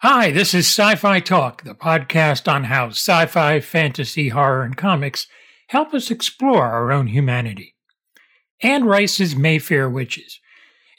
Hi, 0.00 0.30
this 0.30 0.52
is 0.52 0.66
Sci 0.66 0.94
Fi 0.96 1.20
Talk, 1.20 1.64
the 1.64 1.74
podcast 1.74 2.52
on 2.52 2.64
how 2.64 2.88
sci 2.88 3.24
fi, 3.24 3.60
fantasy, 3.60 4.28
horror, 4.28 4.62
and 4.62 4.76
comics 4.76 5.26
help 5.68 5.94
us 5.94 6.10
explore 6.10 6.66
our 6.66 6.92
own 6.92 7.06
humanity. 7.06 7.76
Anne 8.62 8.84
Rice's 8.84 9.34
Mayfair 9.34 9.88
Witches. 9.88 10.38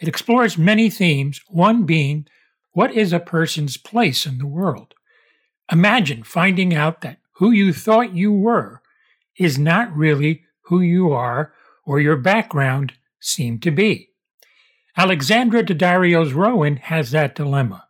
It 0.02 0.08
explores 0.08 0.58
many 0.58 0.90
themes, 0.90 1.40
one 1.48 1.84
being 1.84 2.26
what 2.72 2.92
is 2.92 3.14
a 3.14 3.20
person's 3.20 3.78
place 3.78 4.26
in 4.26 4.40
the 4.40 4.48
world? 4.48 4.96
Imagine 5.72 6.24
finding 6.24 6.74
out 6.74 7.02
that 7.02 7.20
who 7.34 7.52
you 7.52 7.74
thought 7.74 8.16
you 8.16 8.34
were 8.34 8.82
is 9.38 9.60
not 9.60 9.96
really 9.96 10.42
who 10.62 10.82
you 10.82 11.12
are 11.12 11.54
or 11.86 12.00
your 12.00 12.18
background 12.18 12.94
seemed 13.20 13.62
to 13.62 13.70
be. 13.70 14.10
Alexandra 14.98 15.62
Daddario's 15.62 16.34
Rowan 16.34 16.78
has 16.78 17.12
that 17.12 17.36
dilemma 17.36 17.87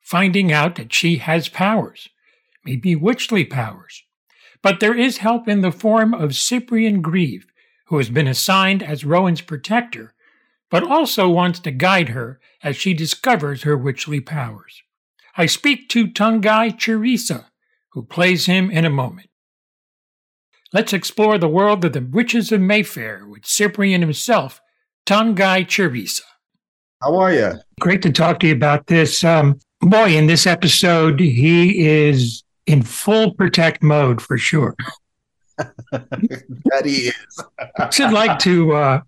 finding 0.00 0.52
out 0.52 0.76
that 0.76 0.92
she 0.92 1.18
has 1.18 1.48
powers, 1.48 2.08
maybe 2.64 2.96
witchly 2.96 3.44
powers. 3.44 4.04
But 4.62 4.80
there 4.80 4.96
is 4.96 5.18
help 5.18 5.48
in 5.48 5.60
the 5.60 5.72
form 5.72 6.12
of 6.12 6.30
Ciprien 6.30 7.00
Grieve, 7.00 7.46
who 7.86 7.98
has 7.98 8.10
been 8.10 8.26
assigned 8.26 8.82
as 8.82 9.04
Rowan's 9.04 9.40
protector, 9.40 10.14
but 10.70 10.84
also 10.84 11.28
wants 11.28 11.58
to 11.60 11.70
guide 11.70 12.10
her 12.10 12.40
as 12.62 12.76
she 12.76 12.94
discovers 12.94 13.62
her 13.62 13.76
witchly 13.76 14.20
powers. 14.20 14.82
I 15.36 15.46
speak 15.46 15.88
to 15.90 16.06
Tongayi 16.06 16.72
Chirisa, 16.72 17.46
who 17.92 18.02
plays 18.02 18.46
him 18.46 18.70
in 18.70 18.84
a 18.84 18.90
moment. 18.90 19.28
Let's 20.72 20.92
explore 20.92 21.38
the 21.38 21.48
world 21.48 21.84
of 21.84 21.92
the 21.92 22.00
Witches 22.00 22.52
of 22.52 22.60
Mayfair 22.60 23.26
with 23.26 23.42
Ciprien 23.42 24.00
himself, 24.00 24.60
Tongayi 25.06 25.66
Chirisa. 25.66 26.22
How 27.02 27.16
are 27.16 27.32
you? 27.32 27.52
Great 27.80 28.02
to 28.02 28.12
talk 28.12 28.38
to 28.40 28.46
you 28.46 28.54
about 28.54 28.86
this. 28.86 29.24
Um, 29.24 29.58
boy, 29.80 30.16
in 30.16 30.26
this 30.26 30.46
episode, 30.46 31.20
he 31.20 31.86
is 31.86 32.42
in 32.66 32.82
full 32.82 33.34
protect 33.34 33.82
mode 33.82 34.20
for 34.20 34.38
sure. 34.38 34.76
that 35.92 36.82
he 36.84 37.08
is. 37.08 37.44
I'd 37.78 38.12
like 38.12 38.38
to 38.40 38.72
uh, 38.72 39.00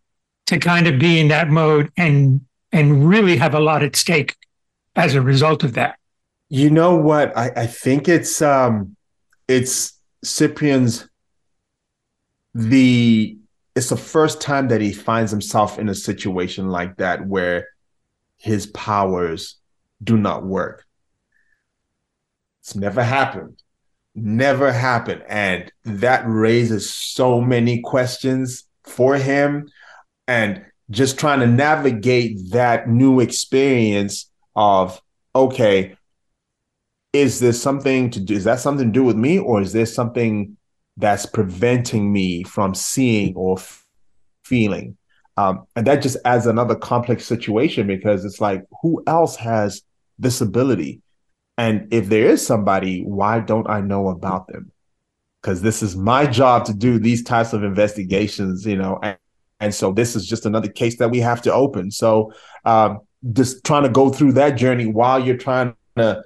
to 0.47 0.59
kind 0.59 0.87
of 0.87 0.99
be 0.99 1.21
in 1.21 1.29
that 1.29 1.49
mode 1.49 1.91
and 1.97 2.41
and 2.73 3.09
really 3.09 3.37
have 3.37 3.55
a 3.55 3.61
lot 3.61 3.83
at 3.83 3.97
stake 3.97 4.37
as 4.97 5.15
a 5.15 5.23
result 5.23 5.63
of 5.63 5.75
that. 5.75 5.99
You 6.49 6.71
know 6.71 6.97
what? 6.97 7.37
I, 7.37 7.51
I 7.57 7.67
think 7.67 8.09
it's 8.09 8.43
um 8.43 8.97
it's 9.49 9.99
Ciprien's 10.25 11.09
the 12.55 13.39
it's 13.75 13.89
the 13.89 13.97
first 13.97 14.41
time 14.41 14.69
that 14.69 14.81
he 14.81 14.93
finds 14.93 15.31
himself 15.31 15.79
in 15.79 15.89
a 15.89 15.95
situation 15.95 16.69
like 16.69 16.97
that 16.99 17.27
where 17.27 17.69
his 18.37 18.67
powers 18.67 19.57
do 20.03 20.17
not 20.17 20.45
work. 20.45 20.85
It's 22.63 22.75
never 22.75 23.03
happened. 23.03 23.63
Never 24.15 24.73
happened. 24.73 25.25
And 25.29 25.73
that 25.85 26.25
raises 26.27 26.93
so 26.93 27.41
many 27.41 27.81
questions 27.81 28.65
for 28.85 29.17
him. 29.17 29.69
And 30.29 30.65
just 30.91 31.19
trying 31.19 31.41
to 31.41 31.47
navigate 31.47 32.51
that 32.51 32.89
new 32.89 33.21
experience 33.21 34.31
of, 34.55 35.01
okay, 35.35 35.97
is 37.13 37.41
this 37.41 37.61
something 37.61 38.11
to 38.11 38.21
do? 38.21 38.35
Is 38.35 38.45
that 38.45 38.61
something 38.61 38.87
to 38.87 38.93
do 38.93 39.05
with 39.05 39.17
me? 39.17 39.39
Or 39.39 39.61
is 39.61 39.73
there 39.73 39.87
something 39.87 40.57
that's 40.97 41.27
preventing 41.27 42.13
me 42.13 42.43
from 42.43 42.75
seeing 42.75 43.35
or 43.35 43.59
f- 43.59 43.85
feeling? 44.45 44.97
Um, 45.37 45.65
and 45.75 45.87
that 45.87 46.03
just 46.03 46.19
adds 46.25 46.47
another 46.47 46.75
complex 46.75 47.25
situation 47.25 47.87
because 47.87 48.25
it's 48.25 48.41
like, 48.41 48.65
who 48.83 49.03
else 49.07 49.37
has 49.37 49.83
this 50.23 50.41
ability? 50.41 51.03
And 51.59 51.93
if 51.93 52.09
there 52.09 52.27
is 52.27 52.45
somebody, 52.45 53.03
why 53.03 53.41
don't 53.41 53.69
I 53.69 53.81
know 53.81 54.09
about 54.09 54.49
them? 54.49 54.73
Because 55.41 55.61
this 55.61 55.83
is 55.83 55.97
my 55.97 56.27
job 56.27 56.65
to 56.67 56.75
do 56.75 56.99
these 56.99 57.23
types 57.23 57.53
of 57.53 57.63
investigations, 57.65 58.65
you 58.65 58.77
know. 58.77 58.99
And, 59.03 59.19
and 59.61 59.75
so 59.75 59.93
this 59.93 60.17
is 60.17 60.27
just 60.27 60.47
another 60.47 60.69
case 60.69 60.99
that 60.99 61.11
we 61.11 61.21
have 61.21 61.43
to 61.43 61.53
open. 61.53 61.91
So 61.91 62.33
um, 62.65 63.01
just 63.33 63.65
trying 63.65 63.83
to 63.83 63.89
go 63.89 64.09
through 64.11 64.33
that 64.33 64.51
journey 64.51 64.87
while 64.87 65.25
you're 65.25 65.37
trying 65.37 65.75
to 65.97 66.25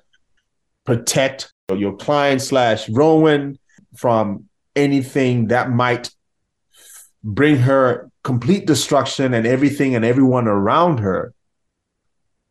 protect 0.84 1.52
your 1.74 1.96
client 1.96 2.40
slash 2.40 2.88
Rowan 2.88 3.58
from 3.96 4.44
anything 4.76 5.48
that 5.48 5.70
might 5.70 6.10
bring 7.24 7.56
her 7.56 8.10
complete 8.22 8.66
destruction 8.66 9.34
and 9.34 9.46
everything 9.46 9.94
and 9.94 10.04
everyone 10.04 10.46
around 10.46 10.98
her. 10.98 11.34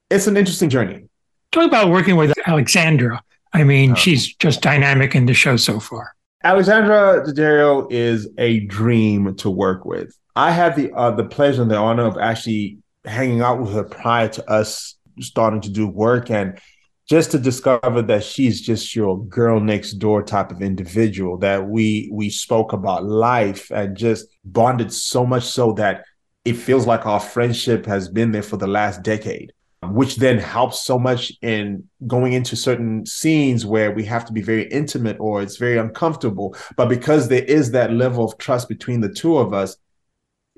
It's 0.09 0.27
an 0.27 0.35
interesting 0.35 0.69
journey. 0.69 1.07
Talk 1.55 1.67
about 1.67 1.89
working 1.89 2.17
with 2.17 2.33
Alexandra. 2.47 3.23
I 3.53 3.63
mean, 3.63 3.91
um, 3.91 3.95
she's 3.95 4.35
just 4.35 4.61
dynamic 4.61 5.15
in 5.15 5.25
the 5.25 5.33
show 5.33 5.55
so 5.55 5.79
far. 5.79 6.13
Alexandra 6.43 7.23
Daddario 7.25 7.89
is 7.89 8.27
a 8.37 8.59
dream 8.65 9.33
to 9.35 9.49
work 9.49 9.85
with. 9.85 10.13
I 10.35 10.51
had 10.51 10.75
the 10.75 10.91
uh, 10.91 11.11
the 11.11 11.23
pleasure 11.23 11.61
and 11.61 11.71
the 11.71 11.77
honor 11.77 12.03
of 12.03 12.17
actually 12.17 12.79
hanging 13.05 13.39
out 13.39 13.61
with 13.61 13.71
her 13.71 13.85
prior 13.85 14.27
to 14.27 14.51
us 14.51 14.97
starting 15.21 15.61
to 15.61 15.69
do 15.69 15.87
work, 15.87 16.29
and 16.29 16.59
just 17.07 17.31
to 17.31 17.39
discover 17.39 18.01
that 18.01 18.25
she's 18.25 18.59
just 18.59 18.93
your 18.93 19.23
girl 19.23 19.61
next 19.61 19.93
door 19.93 20.23
type 20.23 20.51
of 20.51 20.61
individual. 20.61 21.37
That 21.37 21.69
we 21.69 22.09
we 22.11 22.31
spoke 22.31 22.73
about 22.73 23.05
life 23.05 23.71
and 23.71 23.95
just 23.95 24.27
bonded 24.43 24.91
so 24.91 25.25
much 25.25 25.45
so 25.45 25.71
that 25.77 26.03
it 26.43 26.57
feels 26.57 26.85
like 26.85 27.05
our 27.05 27.21
friendship 27.21 27.85
has 27.85 28.09
been 28.09 28.33
there 28.33 28.43
for 28.43 28.57
the 28.57 28.67
last 28.67 29.03
decade 29.03 29.53
which 29.93 30.17
then 30.17 30.37
helps 30.37 30.83
so 30.83 30.97
much 30.97 31.31
in 31.41 31.83
going 32.07 32.33
into 32.33 32.55
certain 32.55 33.05
scenes 33.05 33.65
where 33.65 33.91
we 33.91 34.03
have 34.05 34.25
to 34.25 34.33
be 34.33 34.41
very 34.41 34.67
intimate 34.69 35.17
or 35.19 35.41
it's 35.41 35.57
very 35.57 35.77
uncomfortable. 35.77 36.55
But 36.77 36.89
because 36.89 37.27
there 37.27 37.43
is 37.43 37.71
that 37.71 37.91
level 37.93 38.25
of 38.25 38.37
trust 38.37 38.69
between 38.69 39.01
the 39.01 39.13
two 39.13 39.37
of 39.37 39.53
us, 39.53 39.77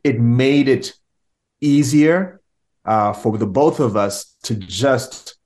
it 0.03 0.19
made 0.19 0.67
it 0.67 0.93
easier 1.61 2.41
uh, 2.85 3.13
for 3.13 3.37
the 3.37 3.47
both 3.47 3.79
of 3.79 3.97
us 3.97 4.35
to 4.43 4.55
just 4.55 5.37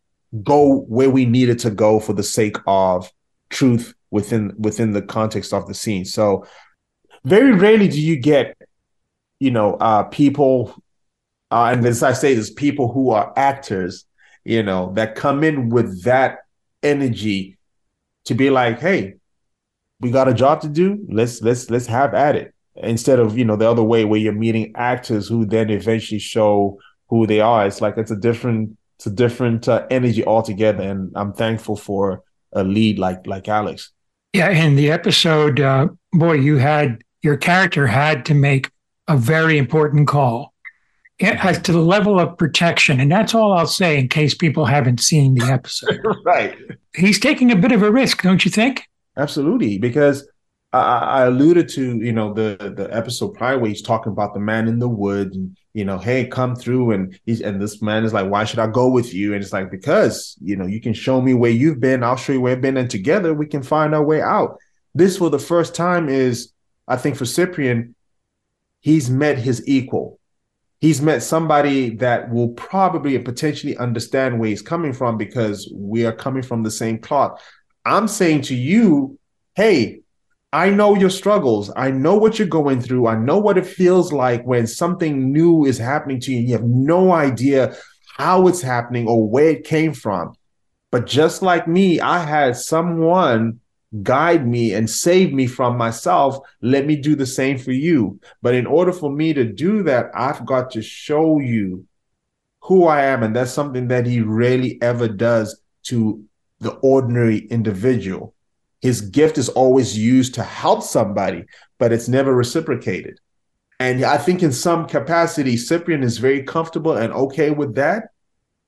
go 0.44 0.82
where 0.82 1.10
we 1.10 1.26
needed 1.26 1.60
to 1.60 1.72
go 1.72 2.00
for 2.00 2.14
the 2.14 2.24
sake 2.24 2.58
of 2.68 3.12
truth 3.50 3.94
within 4.12 4.54
within 4.58 4.92
the 4.92 5.02
context 5.02 5.54
of 5.54 5.68
the 5.68 5.74
scene. 5.74 6.06
So 6.06 6.46
very 7.26 7.52
rarely 7.52 7.88
do 7.88 8.00
you 8.00 8.18
get, 8.18 8.58
you 9.40 9.52
know, 9.52 9.76
uh, 9.76 10.04
people 10.04 10.82
uh, 11.52 11.66
and 11.66 11.86
as 11.86 12.02
I 12.02 12.14
say, 12.14 12.34
there's 12.34 12.50
people 12.50 12.92
who 12.92 13.10
are 13.12 13.34
actors, 13.36 14.06
you 14.46 14.64
know, 14.64 14.94
that 14.94 15.16
come 15.16 15.44
in 15.44 15.70
with 15.70 16.04
that 16.04 16.40
energy 16.82 17.58
to 18.26 18.34
be 18.34 18.50
like, 18.50 18.80
hey, 18.80 19.16
we 20.00 20.12
got 20.12 20.30
a 20.30 20.34
job 20.34 20.62
to 20.62 20.70
do. 20.70 21.06
Let's 21.10 21.42
let's 21.42 21.70
let's 21.70 21.86
have 21.88 22.14
at 22.14 22.36
it. 22.36 22.54
Instead 22.76 23.20
of 23.20 23.38
you 23.38 23.46
know 23.46 23.58
the 23.58 23.70
other 23.70 23.84
way 23.84 24.06
where 24.06 24.20
you're 24.20 24.34
meeting 24.34 24.72
actors 24.76 25.28
who 25.28 25.46
then 25.46 25.70
eventually 25.70 26.20
show 26.20 26.80
who 27.10 27.28
they 27.28 27.42
are. 27.42 27.68
It's 27.68 27.82
like 27.82 27.98
it's 27.98 28.12
a 28.12 28.16
different 28.16 28.78
it's 28.98 29.06
a 29.06 29.12
different 29.12 29.68
uh, 29.68 29.86
energy 29.92 30.26
altogether. 30.26 30.84
And 30.84 31.12
I'm 31.16 31.34
thankful 31.34 31.76
for 31.76 32.24
a 32.54 32.64
lead 32.64 32.98
like 32.98 33.28
like 33.28 33.50
Alex. 33.50 33.92
Yeah, 34.34 34.50
in 34.50 34.78
the 34.78 34.90
episode, 34.90 35.60
uh, 35.60 35.90
boy, 36.14 36.34
you 36.34 36.58
had 36.58 37.04
your 37.22 37.36
character 37.36 37.86
had 37.86 38.26
to 38.26 38.34
make 38.34 38.72
a 39.10 39.18
very 39.18 39.58
important 39.58 40.08
call 40.08 40.52
as 41.24 41.62
to 41.62 41.72
the 41.72 41.80
level 41.80 42.20
of 42.20 42.38
protection. 42.38 43.00
And 43.00 43.12
that's 43.12 43.34
all 43.36 43.54
I'll 43.54 43.68
say 43.68 44.00
in 44.00 44.08
case 44.08 44.34
people 44.34 44.66
haven't 44.66 45.00
seen 45.00 45.36
the 45.36 45.46
episode. 45.46 46.00
right. 46.26 46.58
He's 46.96 47.20
taking 47.20 47.52
a 47.52 47.56
bit 47.56 47.72
of 47.72 47.84
a 47.84 47.92
risk, 47.92 48.22
don't 48.24 48.44
you 48.44 48.52
think? 48.52 48.88
Absolutely. 49.18 49.78
Because 49.78 50.28
I, 50.74 50.80
I 50.80 51.26
alluded 51.26 51.70
to, 51.70 51.98
you 51.98 52.14
know, 52.14 52.34
the 52.34 52.74
the 52.76 52.88
episode 52.96 53.34
prior 53.34 53.60
where 53.60 53.70
he's 53.70 53.82
talking 53.82 54.12
about 54.12 54.34
the 54.34 54.40
man 54.40 54.68
in 54.68 54.80
the 54.80 54.88
wood 54.88 55.34
and, 55.34 55.58
you 55.74 55.84
know, 55.84 55.98
hey, 55.98 56.26
come 56.26 56.56
through. 56.56 56.92
And 56.92 57.20
he's 57.26 57.42
and 57.42 57.62
this 57.62 57.82
man 57.82 58.06
is 58.06 58.14
like, 58.14 58.30
why 58.30 58.46
should 58.46 58.60
I 58.60 58.68
go 58.68 58.88
with 58.88 59.14
you? 59.14 59.34
And 59.34 59.44
it's 59.44 59.54
like, 59.54 59.70
because, 59.70 60.38
you 60.42 60.56
know, 60.56 60.66
you 60.66 60.80
can 60.80 60.94
show 60.94 61.22
me 61.22 61.34
where 61.34 61.52
you've 61.52 61.80
been, 61.80 62.04
I'll 62.04 62.16
show 62.16 62.34
you 62.34 62.42
where 62.42 62.54
I've 62.54 62.62
been, 62.62 62.78
and 62.78 62.90
together 62.90 63.34
we 63.34 63.48
can 63.48 63.64
find 63.64 63.94
our 63.94 64.04
way 64.04 64.22
out. 64.22 64.58
This 64.94 65.18
for 65.18 65.30
the 65.30 65.40
first 65.40 65.76
time 65.76 66.10
is, 66.10 66.54
I 66.88 66.98
think 66.98 67.16
for 67.16 67.26
Ciprien, 67.26 67.94
he's 68.82 69.10
met 69.10 69.38
his 69.38 69.66
equal 69.68 70.20
he's 70.82 71.02
met 71.02 71.24
somebody 71.24 71.96
that 71.98 72.30
will 72.32 72.50
probably 72.50 73.16
and 73.16 73.24
potentially 73.24 73.78
understand 73.78 74.40
where 74.40 74.50
he's 74.50 74.64
coming 74.64 74.92
from 74.92 75.16
because 75.16 75.72
we 75.74 76.06
are 76.06 76.12
coming 76.12 76.44
from 76.44 76.64
the 76.64 76.72
same 76.72 76.98
cloth. 76.98 77.42
I'm 77.86 78.08
saying 78.08 78.42
to 78.44 78.56
you, 78.56 79.18
hey, 79.56 80.02
I 80.52 80.70
know 80.72 80.96
your 80.96 81.12
struggles. 81.12 81.72
I 81.76 81.92
know 81.92 82.16
what 82.16 82.38
you're 82.38 82.48
going 82.48 82.82
through. 82.82 83.08
I 83.08 83.16
know 83.16 83.38
what 83.38 83.58
it 83.58 83.66
feels 83.66 84.12
like 84.12 84.44
when 84.44 84.68
something 84.68 85.32
new 85.32 85.66
is 85.66 85.78
happening 85.78 86.20
to 86.22 86.34
you. 86.34 86.40
You 86.40 86.54
have 86.54 86.64
no 86.64 87.14
idea 87.14 87.76
how 88.18 88.48
it's 88.48 88.62
happening 88.62 89.08
or 89.08 89.30
where 89.30 89.52
it 89.52 89.64
came 89.64 89.94
from. 89.94 90.34
But 90.92 91.08
just 91.08 91.42
like 91.42 91.68
me, 91.70 92.02
I 92.02 92.20
had 92.20 92.58
someone 92.58 93.61
guide 94.04 94.48
me 94.48 94.74
and 94.74 94.90
save 94.90 95.34
me 95.34 95.48
from 95.48 95.78
myself, 95.78 96.40
let 96.62 96.86
me 96.86 96.96
do 96.96 97.16
the 97.16 97.26
same 97.26 97.58
for 97.58 97.72
you. 97.72 98.20
But 98.42 98.56
in 98.56 98.66
order 98.66 98.94
for 98.94 99.12
me 99.12 99.34
to 99.34 99.44
do 99.44 99.84
that, 99.84 100.12
I've 100.16 100.46
got 100.46 100.72
to 100.72 100.82
show 100.82 101.40
you 101.40 101.86
who 102.62 102.86
I 102.88 103.04
am. 103.06 103.24
And 103.24 103.36
that's 103.36 103.52
something 103.52 103.88
that 103.90 104.06
he 104.06 104.22
rarely 104.22 104.82
ever 104.82 105.08
does 105.08 105.62
to 105.84 106.24
the 106.60 106.72
ordinary 106.76 107.40
individual. 107.48 108.34
His 108.82 109.02
gift 109.02 109.38
is 109.38 109.50
always 109.50 109.98
used 109.98 110.36
to 110.36 110.44
help 110.44 110.84
somebody, 110.84 111.46
but 111.78 111.92
it's 111.92 112.08
never 112.08 112.34
reciprocated. 112.34 113.20
And 113.80 114.04
I 114.06 114.18
think 114.18 114.44
in 114.44 114.52
some 114.52 114.88
capacity, 114.88 115.56
Ciprien 115.56 116.04
is 116.04 116.20
very 116.20 116.44
comfortable 116.44 116.96
and 116.96 117.12
okay 117.14 117.50
with 117.50 117.76
that. 117.76 118.10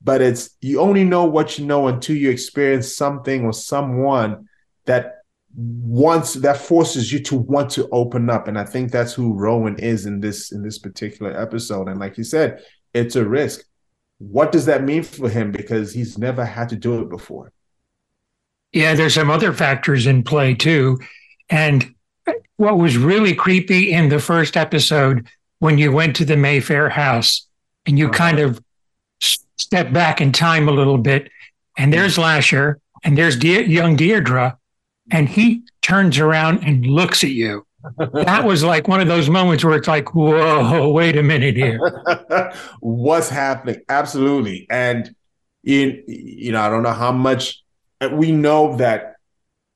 But 0.02 0.20
it's 0.20 0.50
you 0.60 0.80
only 0.80 1.04
know 1.04 1.24
what 1.24 1.58
you 1.58 1.66
know 1.66 1.88
until 1.88 2.16
you 2.16 2.30
experience 2.30 2.94
something 2.94 3.44
or 3.44 3.52
someone 3.52 4.48
that 4.86 5.13
wants 5.56 6.34
that 6.34 6.56
forces 6.56 7.12
you 7.12 7.20
to 7.20 7.36
want 7.36 7.70
to 7.70 7.88
open 7.90 8.28
up. 8.28 8.48
And 8.48 8.58
I 8.58 8.64
think 8.64 8.90
that's 8.90 9.12
who 9.12 9.34
Rowan 9.34 9.78
is 9.78 10.06
in 10.06 10.20
this 10.20 10.52
in 10.52 10.62
this 10.62 10.78
particular 10.78 11.38
episode. 11.40 11.88
And 11.88 12.00
like 12.00 12.18
you 12.18 12.24
said, 12.24 12.62
it's 12.92 13.16
a 13.16 13.24
risk. 13.24 13.64
What 14.18 14.52
does 14.52 14.66
that 14.66 14.84
mean 14.84 15.02
for 15.02 15.28
him? 15.28 15.52
Because 15.52 15.92
he's 15.92 16.18
never 16.18 16.44
had 16.44 16.68
to 16.70 16.76
do 16.76 17.00
it 17.00 17.08
before. 17.08 17.52
Yeah, 18.72 18.94
there's 18.94 19.14
some 19.14 19.30
other 19.30 19.52
factors 19.52 20.06
in 20.06 20.24
play 20.24 20.54
too. 20.54 20.98
And 21.48 21.94
what 22.56 22.78
was 22.78 22.96
really 22.96 23.34
creepy 23.34 23.92
in 23.92 24.08
the 24.08 24.18
first 24.18 24.56
episode 24.56 25.28
when 25.58 25.78
you 25.78 25.92
went 25.92 26.16
to 26.16 26.24
the 26.24 26.36
Mayfair 26.36 26.88
house 26.88 27.46
and 27.86 27.98
you 27.98 28.06
uh-huh. 28.06 28.14
kind 28.14 28.38
of 28.38 28.62
step 29.56 29.92
back 29.92 30.20
in 30.20 30.32
time 30.32 30.68
a 30.68 30.72
little 30.72 30.98
bit, 30.98 31.30
and 31.78 31.92
there's 31.92 32.18
Lasher 32.18 32.80
and 33.02 33.16
there's 33.16 33.36
De- 33.36 33.68
young 33.68 33.96
Deirdre, 33.96 34.58
and 35.10 35.28
he 35.28 35.62
turns 35.82 36.18
around 36.18 36.64
and 36.64 36.86
looks 36.86 37.24
at 37.24 37.30
you. 37.30 37.66
that 38.14 38.44
was 38.44 38.64
like 38.64 38.88
one 38.88 39.00
of 39.00 39.08
those 39.08 39.28
moments 39.28 39.62
where 39.62 39.76
it's 39.76 39.88
like, 39.88 40.14
whoa, 40.14 40.88
wait 40.88 41.16
a 41.16 41.22
minute 41.22 41.56
here. 41.56 41.78
What's 42.80 43.28
happening? 43.28 43.82
Absolutely. 43.88 44.66
And 44.70 45.14
in 45.64 46.02
you 46.06 46.52
know, 46.52 46.60
I 46.60 46.70
don't 46.70 46.82
know 46.82 46.92
how 46.92 47.12
much 47.12 47.62
we 48.12 48.32
know 48.32 48.76
that 48.76 49.16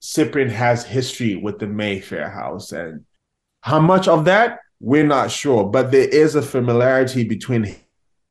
Ciprien 0.01 0.51
has 0.51 0.85
history 0.85 1.37
with 1.37 1.59
the 1.59 1.67
Mayfair 1.67 2.31
house. 2.31 2.73
And 2.73 3.05
how 3.63 3.81
much 3.81 4.09
of 4.09 4.25
that, 4.27 4.61
we're 4.81 5.07
not 5.07 5.31
sure, 5.31 5.65
but 5.65 5.91
there 5.91 6.09
is 6.09 6.35
a 6.35 6.43
familiarity 6.43 7.25
between 7.25 7.75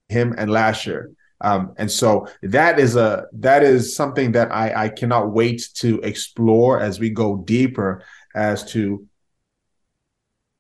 him 0.07 0.33
and 0.37 0.49
Lasher. 0.49 1.11
Um, 1.41 1.73
and 1.77 1.91
so 1.91 2.27
that 2.41 2.79
is 2.79 2.95
a 2.95 3.25
that 3.33 3.63
is 3.63 3.95
something 3.95 4.31
that 4.31 4.51
I, 4.51 4.85
I 4.85 4.89
cannot 4.89 5.31
wait 5.31 5.69
to 5.75 5.99
explore 6.01 6.79
as 6.79 6.99
we 6.99 7.09
go 7.09 7.37
deeper 7.37 8.03
as 8.35 8.63
to 8.71 9.05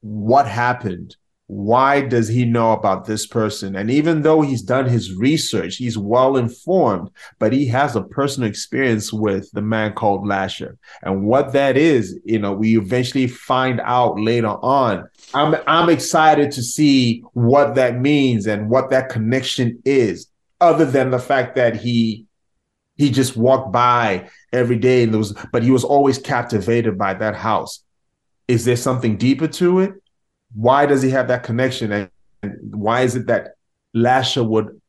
what 0.01 0.47
happened 0.47 1.15
why 1.47 2.01
does 2.01 2.27
he 2.27 2.43
know 2.43 2.73
about 2.73 3.05
this 3.05 3.25
person? 3.25 3.77
And 3.77 3.89
even 3.89 4.21
though 4.21 4.41
he's 4.41 4.61
done 4.61 4.85
his 4.85 5.13
research, 5.13 5.77
he's 5.77 5.97
well 5.97 6.35
informed, 6.35 7.09
but 7.39 7.53
he 7.53 7.65
has 7.67 7.95
a 7.95 8.03
personal 8.03 8.49
experience 8.49 9.13
with 9.13 9.49
the 9.53 9.61
man 9.61 9.93
called 9.93 10.27
Lasher. 10.27 10.77
And 11.03 11.23
what 11.25 11.53
that 11.53 11.77
is, 11.77 12.19
you 12.25 12.39
know, 12.39 12.51
we 12.51 12.77
eventually 12.77 13.27
find 13.27 13.79
out 13.85 14.19
later 14.19 14.47
on. 14.47 15.07
I'm 15.33 15.55
I'm 15.67 15.89
excited 15.89 16.51
to 16.51 16.61
see 16.61 17.21
what 17.33 17.75
that 17.75 17.97
means 17.97 18.45
and 18.45 18.69
what 18.69 18.89
that 18.89 19.07
connection 19.07 19.81
is, 19.85 20.27
other 20.59 20.85
than 20.85 21.11
the 21.11 21.19
fact 21.19 21.55
that 21.55 21.75
he 21.75 22.25
he 22.95 23.11
just 23.11 23.37
walked 23.37 23.71
by 23.71 24.27
every 24.51 24.77
day 24.77 25.03
and 25.03 25.15
was 25.15 25.37
but 25.51 25.63
he 25.63 25.71
was 25.71 25.83
always 25.83 26.17
captivated 26.17 26.97
by 26.97 27.13
that 27.13 27.35
house. 27.35 27.83
Is 28.47 28.65
there 28.65 28.77
something 28.77 29.17
deeper 29.17 29.47
to 29.47 29.79
it? 29.79 29.93
why 30.53 30.85
does 30.85 31.01
he 31.01 31.09
have 31.09 31.27
that 31.27 31.43
connection 31.43 31.91
and, 31.91 32.09
why 32.71 33.01
is 33.01 33.15
it 33.15 33.27
that 33.27 33.55
Lasher 33.93 34.43
would 34.43 34.79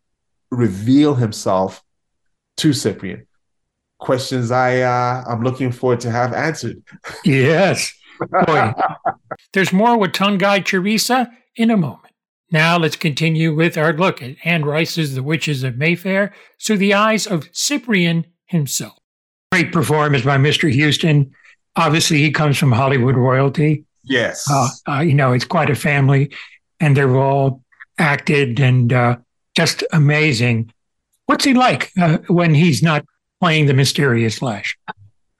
reveal 0.50 1.14
himself 1.14 1.82
to 2.58 2.70
Ciprien? 2.70 3.26
Questions 3.98 4.50
I 4.50 4.82
uh, 4.82 5.24
I'm 5.26 5.42
looking 5.42 5.72
forward 5.72 6.00
to 6.00 6.10
have 6.10 6.32
answered. 6.32 6.82
Yes. 7.24 7.92
Boy. 8.46 8.72
There's 9.52 9.72
more 9.72 9.96
with 9.98 10.12
Tongayi 10.12 10.62
Chirisa 10.62 11.30
in 11.56 11.70
a 11.70 11.76
moment. 11.76 12.07
Now 12.50 12.78
let's 12.78 12.96
continue 12.96 13.54
with 13.54 13.76
our 13.76 13.92
look 13.92 14.22
at 14.22 14.36
Anne 14.42 14.64
Rice's 14.64 15.14
The 15.14 15.22
Witches 15.22 15.62
of 15.64 15.76
Mayfair 15.76 16.32
through 16.62 16.78
the 16.78 16.94
eyes 16.94 17.26
of 17.26 17.52
Ciprien 17.52 18.24
himself. 18.46 18.98
Great 19.52 19.72
performance 19.72 20.24
by 20.24 20.38
Mr. 20.38 20.74
Huston. 20.74 21.30
Obviously, 21.76 22.18
he 22.18 22.30
comes 22.30 22.56
from 22.56 22.72
Hollywood 22.72 23.16
royalty. 23.16 23.84
Yes. 24.04 24.50
Uh, 24.50 24.68
uh, 24.88 25.00
you 25.00 25.14
know, 25.14 25.32
it's 25.32 25.44
quite 25.44 25.68
a 25.68 25.74
family, 25.74 26.32
and 26.80 26.96
they're 26.96 27.16
all 27.16 27.62
acted 27.98 28.60
and 28.60 28.92
uh, 28.92 29.16
just 29.54 29.84
amazing. 29.92 30.72
What's 31.26 31.44
he 31.44 31.52
like 31.52 31.92
uh, 32.00 32.18
when 32.28 32.54
he's 32.54 32.82
not 32.82 33.04
playing 33.40 33.66
the 33.66 33.74
mysterious 33.74 34.40
Lash? 34.40 34.78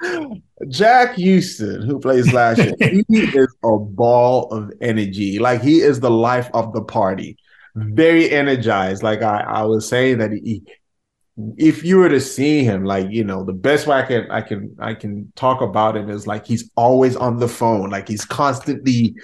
Jack 0.69 1.17
Huston, 1.19 1.83
who 1.83 2.01
plays 2.01 2.33
Lash, 2.33 2.59
he 2.81 3.05
is 3.09 3.55
a 3.63 3.79
ball 3.79 4.49
of 4.53 4.73
energy. 4.81 5.39
Like 5.39 5.63
he 5.63 5.81
is 5.81 6.01
the 6.01 6.11
life 6.11 6.51
of 6.55 6.73
the 6.73 6.83
party. 6.83 7.37
Very 7.75 8.31
energized. 8.31 9.03
Like 9.03 9.23
I, 9.23 9.41
I 9.41 9.63
was 9.65 9.89
saying 9.89 10.19
that 10.19 10.33
he, 10.33 10.63
if 11.57 11.85
you 11.85 11.99
were 11.99 12.09
to 12.09 12.21
see 12.21 12.65
him, 12.65 12.85
like 12.85 13.07
you 13.11 13.23
know, 13.23 13.45
the 13.45 13.53
best 13.53 13.87
way 13.87 13.99
I 13.99 14.03
can 14.03 14.31
I 14.31 14.41
can 14.41 14.77
I 14.81 14.95
can 14.95 15.33
talk 15.37 15.61
about 15.61 15.97
him 15.97 16.11
is 16.11 16.27
like 16.27 16.47
he's 16.47 16.71
always 16.77 17.15
on 17.15 17.37
the 17.39 17.49
phone, 17.49 17.91
like 17.91 18.09
he's 18.09 18.25
constantly 18.25 19.15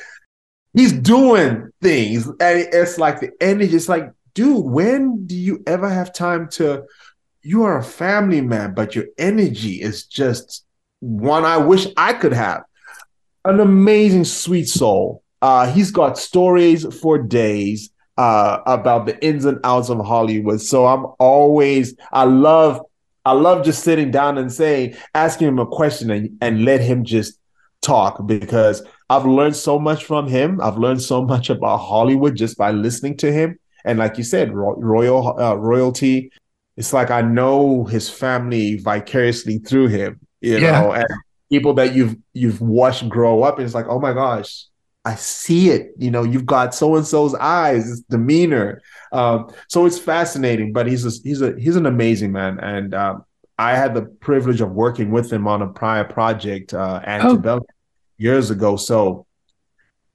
he's 0.75 0.93
doing 0.93 1.71
things, 1.83 2.29
and 2.29 2.69
it's 2.73 2.99
like 2.99 3.19
the 3.19 3.31
energy. 3.41 3.75
It's 3.75 3.89
like, 3.89 4.11
dude, 4.35 4.65
when 4.65 5.27
do 5.27 5.35
you 5.35 5.65
ever 5.67 5.89
have 5.89 6.13
time 6.13 6.49
to? 6.51 6.85
You 7.43 7.65
are 7.65 7.79
a 7.79 7.85
family 7.85 8.41
man, 8.41 8.73
but 8.73 8.95
your 8.95 9.07
energy 9.19 9.83
is 9.83 10.07
just 10.07 10.65
one 11.05 11.45
I 11.45 11.59
wish 11.59 11.87
I 11.97 12.15
could 12.15 12.33
have. 12.33 12.65
An 13.45 13.61
amazing, 13.61 14.25
sweet 14.25 14.69
soul. 14.69 15.23
Uh, 15.43 15.71
he's 15.71 15.91
got 15.91 16.17
stories 16.17 16.87
for 17.01 17.19
days 17.19 17.91
uh, 18.17 18.61
about 18.67 19.05
the 19.05 19.23
ins 19.23 19.45
and 19.45 19.59
outs 19.65 19.91
of 19.91 19.99
Hollywood. 20.05 20.63
So 20.63 20.87
I'm 20.87 21.07
always, 21.19 21.95
I 22.13 22.25
love, 22.25 22.81
I 23.27 23.33
love 23.33 23.65
just 23.65 23.85
sitting 23.85 24.11
down 24.11 24.39
and 24.39 24.51
saying, 24.51 24.97
asking 25.15 25.49
him 25.49 25.59
a 25.59 25.67
question 25.67 26.11
and, 26.11 26.39
and 26.41 26.65
let 26.65 26.81
him 26.81 27.05
just 27.05 27.39
talk 27.83 28.27
because 28.27 28.83
I've 29.11 29.27
learned 29.27 29.57
so 29.57 29.79
much 29.79 30.05
from 30.07 30.27
him. 30.27 30.61
I've 30.63 30.79
learned 30.79 31.03
so 31.03 31.23
much 31.23 31.51
about 31.51 31.79
Hollywood 31.79 32.37
just 32.37 32.57
by 32.57 32.71
listening 32.71 33.19
to 33.19 33.31
him. 33.31 33.59
And 33.85 33.99
like 33.99 34.17
you 34.17 34.25
said, 34.25 34.55
ro- 34.55 34.77
royal 34.79 35.39
uh, 35.39 35.57
royalty. 35.57 36.33
It's 36.77 36.93
like 36.93 37.11
I 37.11 37.21
know 37.21 37.85
his 37.85 38.09
family 38.09 38.79
vicariously 38.79 39.59
through 39.59 39.89
him, 39.89 40.19
you 40.45 40.59
yeah. 40.59 40.81
know, 40.81 40.93
and 40.93 41.07
people 41.51 41.75
that 41.75 41.95
you've 41.95 42.17
you've 42.33 42.61
watched 42.61 43.09
grow 43.09 43.43
up. 43.43 43.59
And 43.59 43.65
it's 43.65 43.75
like, 43.75 43.87
oh 43.89 44.01
my 44.01 44.13
gosh, 44.13 44.67
I 45.05 45.15
see 45.15 45.71
it. 45.71 45.93
You 45.99 46.11
know, 46.11 46.23
you've 46.23 46.47
got 46.47 46.75
so 46.75 46.97
and 46.97 47.07
so's 47.07 47.35
eyes, 47.35 47.85
his 47.85 48.01
demeanor. 48.03 48.83
Um, 49.13 49.53
so 49.69 49.87
it's 49.87 49.99
fascinating. 49.99 50.73
But 50.73 50.87
he's 50.87 51.05
a, 51.05 51.11
he's 51.23 51.43
a 51.43 51.55
he's 51.59 51.77
an 51.77 51.87
amazing 51.87 52.33
man, 52.33 52.59
and 52.61 52.95
um, 52.95 53.25
I 53.59 53.77
had 53.77 53.95
the 53.95 54.03
privilege 54.03 54.61
of 54.61 54.73
working 54.73 55.11
with 55.11 55.33
him 55.33 55.47
on 55.47 55.63
a 55.63 55.69
prior 55.69 56.05
project, 56.05 56.75
uh, 56.75 57.01
Antebellum, 57.05 57.65
oh. 57.69 57.75
years 58.19 58.51
ago. 58.51 58.77
So 58.77 59.27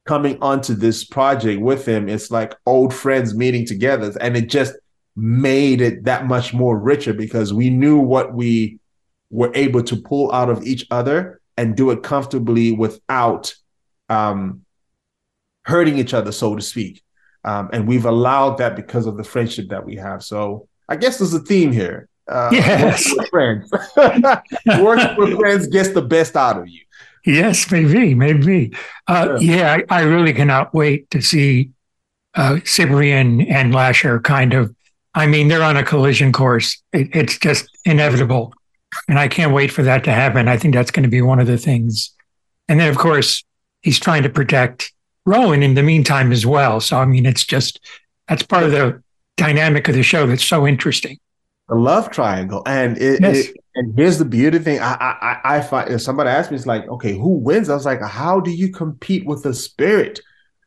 coming 0.05 0.41
onto 0.41 0.73
this 0.73 1.03
project 1.03 1.61
with 1.61 1.85
him, 1.87 2.09
it's 2.09 2.31
like 2.31 2.55
old 2.65 2.93
friends 2.93 3.35
meeting 3.35 3.65
together, 3.65 4.13
and 4.19 4.35
it 4.35 4.49
just 4.49 4.73
made 5.15 5.81
it 5.81 6.05
that 6.05 6.27
much 6.27 6.53
more 6.53 6.77
richer 6.79 7.13
because 7.13 7.53
we 7.53 7.69
knew 7.69 7.97
what 7.97 8.33
we 8.33 8.79
were 9.29 9.51
able 9.53 9.83
to 9.83 9.95
pull 9.95 10.31
out 10.31 10.49
of 10.49 10.63
each 10.63 10.85
other 10.91 11.39
and 11.57 11.75
do 11.75 11.91
it 11.91 12.03
comfortably 12.03 12.71
without 12.71 13.53
um, 14.07 14.65
hurting 15.65 15.97
each 15.97 16.13
other, 16.13 16.31
so 16.31 16.55
to 16.55 16.61
speak. 16.61 17.01
Um, 17.43 17.69
and 17.71 17.87
we've 17.87 18.05
allowed 18.05 18.57
that 18.57 18.75
because 18.75 19.05
of 19.05 19.17
the 19.17 19.23
friendship 19.23 19.69
that 19.69 19.85
we 19.85 19.95
have. 19.95 20.23
So 20.23 20.67
I 20.87 20.95
guess 20.95 21.19
there's 21.19 21.33
a 21.33 21.39
theme 21.39 21.71
here. 21.71 22.09
Uh, 22.27 22.49
yes. 22.51 23.11
Friends. 23.29 23.71
working 23.95 25.15
with 25.17 25.37
friends 25.39 25.67
gets 25.67 25.89
the 25.89 26.01
best 26.01 26.35
out 26.35 26.57
of 26.57 26.67
you. 26.67 26.81
Yes, 27.25 27.69
maybe, 27.71 28.13
maybe. 28.13 28.73
Uh, 29.07 29.37
yeah, 29.39 29.55
yeah 29.55 29.83
I, 29.89 29.99
I, 29.99 30.01
really 30.03 30.33
cannot 30.33 30.73
wait 30.73 31.09
to 31.11 31.21
see 31.21 31.71
uh, 32.35 32.55
Ciprien 32.63 33.49
and 33.49 33.73
Lasher 33.73 34.19
kind 34.19 34.53
of. 34.53 34.73
I 35.15 35.27
mean, 35.27 35.47
they're 35.47 35.63
on 35.63 35.75
a 35.75 35.83
collision 35.83 36.31
course. 36.31 36.81
It, 36.93 37.09
it's 37.13 37.37
just 37.37 37.67
inevitable. 37.83 38.53
And 39.07 39.19
I 39.19 39.27
can't 39.27 39.53
wait 39.53 39.71
for 39.71 39.83
that 39.83 40.03
to 40.05 40.11
happen. 40.11 40.47
I 40.47 40.57
think 40.57 40.73
that's 40.73 40.91
going 40.91 41.03
to 41.03 41.09
be 41.09 41.21
one 41.21 41.39
of 41.39 41.47
the 41.47 41.57
things. 41.57 42.11
And 42.67 42.79
then, 42.79 42.89
of 42.89 42.97
course, 42.97 43.43
he's 43.81 43.99
trying 43.99 44.23
to 44.23 44.29
protect 44.29 44.91
Rowan 45.25 45.63
in 45.63 45.75
the 45.75 45.83
meantime 45.83 46.31
as 46.31 46.45
well. 46.45 46.79
So 46.79 46.97
I 46.97 47.05
mean, 47.05 47.25
it's 47.25 47.45
just 47.45 47.79
that's 48.27 48.43
part 48.43 48.63
of 48.63 48.71
the 48.71 49.01
dynamic 49.37 49.87
of 49.87 49.95
the 49.95 50.03
show 50.03 50.27
that's 50.27 50.43
so 50.43 50.67
interesting. 50.67 51.17
The 51.67 51.75
love 51.75 52.09
triangle, 52.09 52.63
and 52.65 52.97
it, 52.97 53.21
yes. 53.21 53.47
it 53.47 53.57
and 53.75 53.97
here's 53.97 54.17
the 54.17 54.25
beauty 54.25 54.59
thing. 54.59 54.79
I 54.79 54.93
I 54.93 55.57
I 55.57 55.61
find 55.61 55.91
if 55.91 56.01
somebody 56.01 56.29
asked 56.29 56.51
me, 56.51 56.57
it's 56.57 56.65
like, 56.65 56.87
okay, 56.87 57.13
who 57.13 57.29
wins? 57.37 57.69
I 57.69 57.75
was 57.75 57.85
like, 57.85 58.01
how 58.01 58.39
do 58.39 58.51
you 58.51 58.71
compete 58.71 59.25
with 59.25 59.45
a 59.45 59.53
spirit 59.53 60.19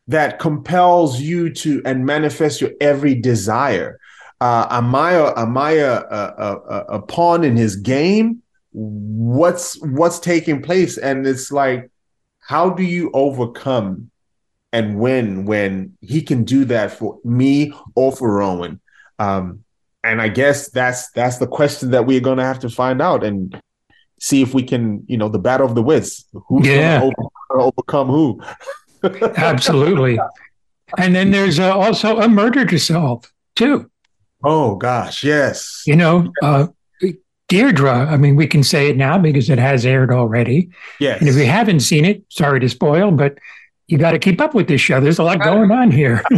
that 0.07 0.39
compels 0.39 1.21
you 1.21 1.51
to 1.55 1.83
and 1.85 2.07
manifest 2.07 2.61
your 2.61 2.71
every 2.81 3.15
desire? 3.15 3.99
Uh, 4.43 4.67
am 4.71 4.93
I 4.95 5.13
a, 5.13 5.39
am 5.39 5.57
I 5.57 5.71
a, 5.73 5.93
a, 5.93 6.85
a, 6.97 7.03
pawn 7.03 7.45
in 7.45 7.57
his 7.57 7.77
game, 7.77 8.43
what's 8.73 9.81
what's 9.83 10.19
taking 10.19 10.63
place 10.63 10.99
and 10.99 11.27
it's 11.27 11.53
like 11.53 11.91
how 12.41 12.71
do 12.71 12.83
you 12.83 13.11
overcome 13.15 14.11
and 14.73 14.99
win 14.99 15.45
when 15.45 15.97
he 16.01 16.23
can 16.23 16.43
do 16.43 16.65
that 16.65 16.91
for 16.91 17.19
me 17.23 17.73
or 17.95 18.11
for 18.11 18.35
Rowan 18.35 18.81
um 19.19 19.63
and 20.03 20.23
I 20.23 20.29
guess 20.29 20.71
that's 20.71 21.11
that's 21.13 21.39
the 21.39 21.47
question 21.47 21.91
that 21.91 22.07
we're 22.07 22.21
going 22.29 22.39
to 22.39 22.45
have 22.45 22.61
to 22.61 22.71
find 22.71 23.03
out 23.03 23.23
and 23.23 23.61
see 24.19 24.41
if 24.43 24.55
we 24.55 24.63
can 24.63 25.05
you 25.07 25.19
know 25.19 25.29
the 25.29 25.39
battle 25.39 25.67
of 25.67 25.75
the 25.75 25.83
wits 25.83 26.25
who's 26.49 26.67
Yeah. 26.67 27.01
going 27.01 27.13
to 27.13 27.29
overcome 27.53 28.09
who 28.09 28.41
Absolutely. 29.37 30.19
And 30.97 31.15
then 31.15 31.31
there's 31.31 31.59
uh, 31.59 31.77
also 31.77 32.19
a 32.21 32.29
murder 32.29 32.65
to 32.65 32.79
solve, 32.79 33.25
too. 33.57 33.91
Oh 34.45 34.77
gosh 34.77 35.25
yes 35.25 35.83
You 35.87 35.97
know, 35.97 36.33
uh, 36.43 36.69
Deirdre, 37.49 38.07
I 38.07 38.17
mean, 38.17 38.37
we 38.37 38.47
can 38.47 38.63
say 38.63 38.89
it 38.89 38.97
now 38.97 39.19
because 39.19 39.51
it 39.51 39.59
has 39.59 39.85
aired 39.85 40.11
already. 40.11 40.71
yes 41.01 41.21
And 41.21 41.29
if 41.29 41.37
you 41.37 41.45
haven't 41.45 41.81
seen 41.81 42.05
it, 42.05 42.25
sorry 42.31 42.61
to 42.61 42.69
spoil, 42.69 43.11
but 43.11 43.37
you 43.89 43.99
got 43.99 44.13
to 44.13 44.19
keep 44.19 44.41
up 44.41 44.55
with 44.55 44.69
this 44.69 44.81
show. 44.81 45.01
There's 45.01 45.19
a 45.19 45.23
lot 45.23 45.41
going 45.41 45.71
on 45.71 45.91
here. 45.91 46.23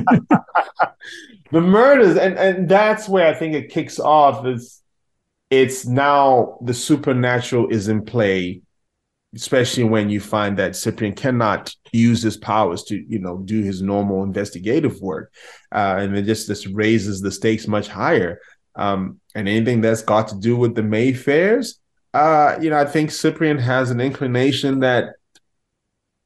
the 1.55 1.61
murders 1.61 2.17
and 2.17 2.37
and 2.37 2.69
that's 2.69 3.09
where 3.09 3.29
i 3.29 3.35
think 3.35 3.55
it 3.55 3.71
kicks 3.71 4.01
off 4.01 4.45
is 4.45 4.83
it's 5.51 5.87
now 5.87 6.59
the 6.63 6.75
supernatural 6.75 7.69
is 7.69 7.87
in 7.87 8.05
play 8.05 8.61
especially 9.35 9.85
when 9.85 10.09
you 10.09 10.21
find 10.21 10.57
that 10.57 10.73
ciprien 10.73 11.17
cannot 11.17 11.75
use 11.93 12.23
his 12.23 12.37
powers 12.37 12.85
to 12.85 12.97
you 13.09 13.19
know 13.19 13.39
do 13.39 13.63
his 13.63 13.83
normal 13.83 14.23
investigative 14.23 15.01
work 15.01 15.33
uh, 15.73 15.97
and 15.99 16.17
it 16.17 16.23
just 16.23 16.47
just 16.47 16.67
raises 16.69 17.21
the 17.21 17.31
stakes 17.31 17.67
much 17.67 17.89
higher 17.89 18.41
um, 18.77 19.21
and 19.35 19.49
anything 19.49 19.81
that's 19.81 20.03
got 20.03 20.29
to 20.29 20.37
do 20.37 20.57
with 20.57 20.75
the 20.75 20.83
mayfairs 20.83 21.75
uh, 22.15 22.57
you 22.61 22.71
know 22.71 22.79
i 22.79 22.85
think 22.85 23.11
ciprien 23.11 23.59
has 23.59 23.91
an 23.91 24.01
inclination 24.01 24.81
that 24.81 25.15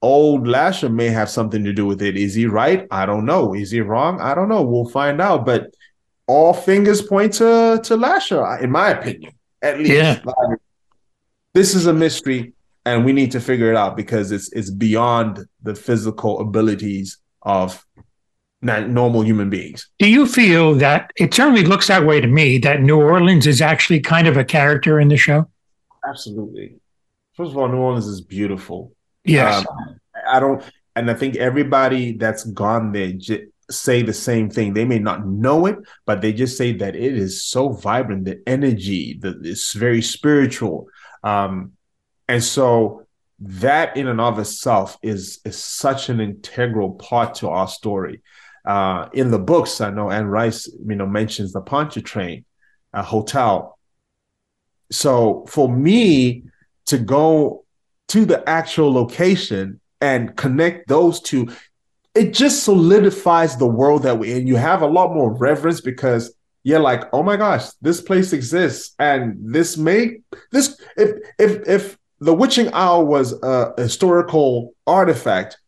old 0.01 0.47
Lasher 0.47 0.89
may 0.89 1.09
have 1.09 1.29
something 1.29 1.65
to 1.65 1.73
do 1.73 1.87
with 1.87 2.03
it. 2.03 2.17
Is 2.17 2.35
he 2.35 2.47
right? 2.47 2.87
I 2.91 3.07
don't 3.07 3.25
know. 3.25 3.55
Is 3.55 3.71
he 3.71 3.81
wrong? 3.81 4.21
I 4.21 4.35
don't 4.35 4.49
know. 4.49 4.63
We'll 4.63 4.89
find 4.89 5.21
out. 5.21 5.45
But 5.45 5.75
all 6.27 6.53
fingers 6.53 7.03
point 7.03 7.35
to 7.35 7.81
to 7.83 7.97
Lasher, 7.97 8.59
in 8.59 8.71
my 8.71 8.91
opinion, 8.91 9.33
at 9.63 9.79
least. 9.79 9.93
Yeah. 9.93 10.21
Like, 10.25 10.59
this 11.55 11.75
is 11.75 11.87
a 11.87 11.93
mystery, 11.93 12.53
and 12.85 13.05
we 13.05 13.13
need 13.13 13.33
to 13.33 13.41
figure 13.41 13.71
it 13.71 13.77
out 13.77 13.97
because 13.97 14.33
it's 14.33 14.53
it's 14.53 14.71
beyond 14.71 15.47
the 15.63 15.75
physical 15.75 16.41
abilities 16.41 17.19
of 17.43 17.85
normal 18.63 19.23
human 19.23 19.51
beings. 19.51 19.89
Do 19.99 20.09
you 20.09 20.27
feel 20.27 20.75
that 20.75 21.13
it 21.17 21.33
certainly 21.33 21.65
looks 21.65 21.87
that 21.89 22.05
way 22.05 22.21
to 22.21 22.27
me 22.27 22.59
that 22.59 22.83
New 22.83 23.01
Orleans 23.01 23.47
is 23.47 23.61
actually 23.61 24.01
kind 24.01 24.27
of 24.27 24.37
a 24.37 24.45
character 24.45 24.99
in 24.99 25.09
the 25.09 25.17
show? 25.17 25.49
Absolutely. 26.09 26.77
First 27.35 27.53
of 27.53 27.59
all, 27.59 27.69
New 27.69 27.79
Orleans 27.79 28.07
is 28.07 28.21
beautiful. 28.21 28.93
Yes. 29.25 29.65
Um, 29.65 30.01
I 30.29 30.41
don't, 30.41 30.63
and 30.97 31.11
I 31.11 31.15
think 31.15 31.37
everybody 31.37 32.13
that's 32.13 32.45
gone 32.45 32.93
there 32.93 33.13
j- 33.13 33.47
say 33.71 34.03
the 34.03 34.13
same 34.13 34.51
thing. 34.51 34.75
They 34.75 34.85
may 34.85 34.99
not 34.99 35.27
know 35.27 35.67
it, 35.67 35.77
but 36.07 36.21
they 36.21 36.33
just 36.33 36.57
say 36.57 36.73
that 36.73 36.97
it 36.97 37.15
is 37.15 37.45
so 37.45 37.69
vibrant. 37.69 38.25
The 38.25 38.43
energy, 38.47 39.19
the 39.21 39.39
it's 39.45 39.75
very 39.75 40.03
spiritual, 40.03 40.89
um, 41.23 41.73
and 42.29 42.45
so 42.45 43.07
that 43.41 43.97
in 43.97 44.09
and 44.09 44.21
of 44.21 44.39
itself 44.39 44.99
is 45.03 45.41
is 45.45 45.57
such 45.57 46.09
an 46.09 46.21
integral 46.21 46.93
part 46.93 47.37
to 47.37 47.49
our 47.49 47.69
story. 47.69 48.23
Uh, 48.65 49.09
in 49.15 49.31
the 49.31 49.39
books, 49.39 49.81
I 49.81 49.91
know 49.91 50.11
Anne 50.11 50.27
Rice, 50.27 50.69
you 50.87 50.95
know, 50.95 51.07
mentions 51.07 51.53
the 51.53 51.61
Pontchartrain 51.61 52.45
uh, 52.93 53.03
Hotel. 53.03 53.79
So 54.91 55.47
for 55.49 55.69
me 55.69 56.45
to 56.87 56.99
go 56.99 57.65
to 58.09 58.25
the 58.25 58.47
actual 58.49 58.93
location 58.93 59.81
and 60.01 60.37
connect 60.37 60.89
those 60.89 61.21
two, 61.21 61.49
it 62.15 62.35
just 62.35 62.65
solidifies 62.65 63.57
the 63.57 63.67
world 63.67 64.03
that 64.03 64.19
we're 64.19 64.37
in. 64.37 64.47
You 64.47 64.57
have 64.57 64.83
a 64.83 64.87
lot 64.87 65.15
more 65.15 65.33
reverence 65.33 65.81
because 65.81 66.35
you're 66.65 66.81
like, 66.81 67.05
oh 67.13 67.23
my 67.23 67.37
gosh, 67.37 67.69
this 67.81 68.01
place 68.01 68.33
exists, 68.33 68.95
and 68.99 69.37
this 69.41 69.77
may 69.77 70.19
this 70.51 70.81
if 70.97 71.19
if 71.39 71.69
if 71.69 71.98
the 72.21 72.35
witching 72.35 72.71
owl 72.73 73.07
was 73.07 73.33
a 73.43 73.75
historical 73.81 74.75
artifact, 74.87 75.59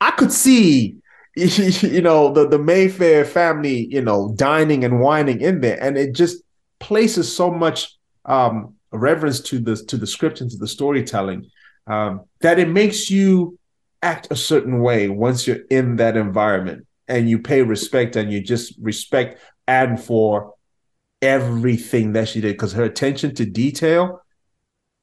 I 0.00 0.10
could 0.12 0.32
see 0.32 0.96
you 1.36 2.00
know 2.00 2.32
the 2.32 2.48
the 2.48 2.58
Mayfair 2.58 3.24
family, 3.24 3.88
you 3.90 4.00
know, 4.00 4.32
dining 4.36 4.84
and 4.84 5.00
wining 5.00 5.40
in 5.40 5.60
there, 5.60 5.82
and 5.82 5.98
it 5.98 6.14
just 6.14 6.42
places 6.78 7.34
so 7.34 7.50
much 7.50 7.96
um, 8.24 8.74
reverence 8.92 9.40
to 9.40 9.58
the 9.58 9.76
to 9.76 9.96
the 9.96 10.06
script 10.06 10.40
and 10.40 10.50
to 10.50 10.56
the 10.56 10.68
storytelling 10.68 11.50
um, 11.86 12.22
that 12.40 12.58
it 12.58 12.68
makes 12.68 13.10
you 13.10 13.58
act 14.02 14.28
a 14.30 14.36
certain 14.36 14.80
way 14.80 15.08
once 15.08 15.46
you're 15.46 15.64
in 15.70 15.96
that 15.96 16.16
environment 16.16 16.86
and 17.08 17.28
you 17.28 17.38
pay 17.38 17.62
respect 17.62 18.16
and 18.16 18.32
you 18.32 18.40
just 18.40 18.74
respect 18.80 19.40
Anne 19.66 19.96
for 19.96 20.54
everything 21.22 22.12
that 22.12 22.28
she 22.28 22.40
did 22.40 22.52
because 22.52 22.72
her 22.72 22.84
attention 22.84 23.34
to 23.34 23.46
detail 23.46 24.20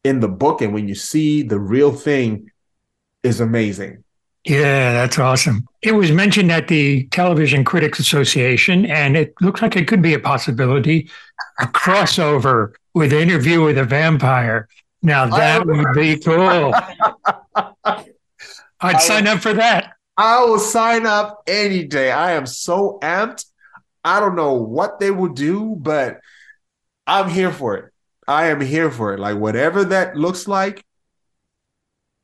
in 0.03 0.20
the 0.20 0.27
book 0.27 0.62
and 0.62 0.74
when 0.74 0.88
you 0.88 0.96
see 0.96 1.43
the 1.43 1.60
real 1.60 1.91
thing 1.91 2.51
is 3.24 3.39
amazing. 3.39 4.03
Yeah, 4.43 4.93
that's 4.93 5.20
awesome. 5.20 5.67
It 5.84 5.93
was 5.93 6.12
mentioned 6.12 6.51
at 6.51 6.67
the 6.67 7.05
Television 7.08 7.63
Critics 7.63 8.00
Association, 8.00 8.88
and 8.88 9.15
it 9.15 9.36
looks 9.39 9.62
like 9.62 9.75
it 9.75 9.88
could 9.88 10.01
be 10.01 10.15
a 10.15 10.20
possibility 10.20 11.10
a 11.60 11.65
crossover 11.65 12.74
with 12.93 13.13
Interview 13.13 13.63
with 13.63 13.77
a 13.77 13.84
Vampire. 13.84 14.67
Now, 15.03 15.27
that 15.27 15.65
would 15.65 15.93
be 15.93 16.17
cool. 16.17 16.74
I'd 18.81 19.01
sign 19.01 19.27
up 19.27 19.39
for 19.39 19.53
that. 19.53 19.93
I 20.17 20.43
will 20.43 20.60
sign 20.60 21.05
up 21.05 21.43
any 21.48 21.84
day. 21.84 22.12
I 22.12 22.31
am 22.34 22.46
so 22.46 23.00
amped. 23.01 23.46
I 24.03 24.20
don't 24.20 24.36
know 24.36 24.53
what 24.53 25.00
they 25.00 25.12
will 25.12 25.34
do, 25.34 25.75
but 25.77 26.20
I'm 27.05 27.29
here 27.29 27.51
for 27.51 27.77
it. 27.77 27.90
I 28.31 28.47
am 28.47 28.61
here 28.61 28.89
for 28.89 29.13
it. 29.13 29.19
Like 29.19 29.38
whatever 29.38 29.83
that 29.85 30.15
looks 30.15 30.47
like 30.47 30.83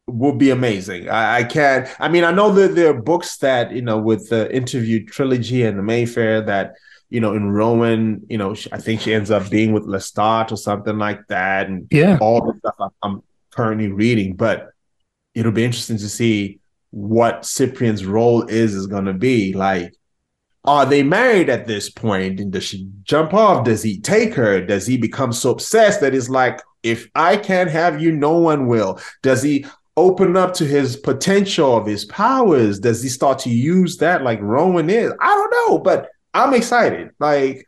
will 0.08 0.34
be 0.34 0.50
amazing. 0.52 1.10
I, 1.10 1.40
I 1.40 1.44
can't. 1.44 1.88
I 2.00 2.08
mean, 2.08 2.24
I 2.24 2.32
know 2.32 2.52
that 2.54 2.76
there 2.76 2.90
are 2.92 3.02
books 3.02 3.38
that 3.38 3.72
you 3.72 3.82
know 3.82 3.98
with 3.98 4.30
the 4.30 4.54
interview 4.56 5.06
trilogy 5.06 5.64
and 5.64 5.78
the 5.78 5.84
Mayfair 5.84 6.42
that 6.44 6.76
you 7.10 7.20
know 7.20 7.34
in 7.34 7.52
Rowan. 7.52 8.22
You 8.30 8.38
know, 8.38 8.56
I 8.72 8.78
think 8.80 9.02
she 9.02 9.14
ends 9.14 9.32
up 9.32 9.50
being 9.50 9.74
with 9.74 9.84
Lestat 9.84 10.52
or 10.52 10.58
something 10.58 10.98
like 10.98 11.22
that, 11.28 11.68
and 11.68 11.88
Yeah. 11.92 12.18
all 12.22 12.42
the 12.42 12.58
stuff 12.60 12.94
I'm 13.04 13.22
currently 13.52 13.92
reading. 13.92 14.36
But 14.36 14.70
it'll 15.36 15.52
be 15.52 15.66
interesting 15.66 15.98
to 15.98 16.10
see 16.10 16.60
what 16.92 17.46
Ciprien's 17.46 18.06
role 18.06 18.44
is 18.48 18.74
is 18.74 18.88
going 18.88 19.06
to 19.06 19.14
be. 19.14 19.54
Like, 19.54 19.94
are 20.68 20.86
they 20.86 21.02
married 21.02 21.50
at 21.50 21.66
this 21.66 21.90
point? 21.90 22.40
And 22.40 22.52
does 22.52 22.66
she 22.66 22.90
jump 23.04 23.34
off? 23.34 23.64
Does 23.64 23.82
he 23.82 24.00
take 24.00 24.34
her? 24.34 24.64
Does 24.64 24.86
he 24.86 24.98
become 24.98 25.32
so 25.32 25.52
obsessed 25.52 26.02
that 26.02 26.14
he's 26.14 26.30
like, 26.30 26.62
if 26.84 27.10
I 27.16 27.38
can't 27.38 27.72
have 27.72 28.02
you, 28.02 28.12
no 28.12 28.38
one 28.38 28.68
will? 28.68 29.00
Does 29.24 29.42
he 29.42 29.66
open 29.96 30.38
up 30.38 30.54
to 30.56 30.66
his 30.66 30.98
potential 30.98 31.78
of 31.78 31.88
his 31.88 32.06
powers? 32.06 32.80
Does 32.80 33.02
he 33.02 33.10
start 33.10 33.40
to 33.40 33.50
use 33.50 33.98
that 33.98 34.24
like 34.24 34.42
Rowan 34.42 34.90
is? 34.90 35.12
I 35.20 35.28
don't 35.28 35.70
know, 35.70 35.80
but 35.80 36.10
I'm 36.34 36.54
excited. 36.54 37.12
Like, 37.18 37.66